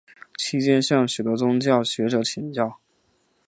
[0.35, 2.79] 期间向许多宗教学者请教。